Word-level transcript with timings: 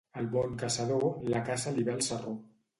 Al 0.19 0.29
bon 0.35 0.55
caçador, 0.63 1.05
la 1.35 1.43
caça 1.53 1.77
li 1.79 1.87
ve 1.91 1.97
al 1.99 2.05
sarró. 2.11 2.37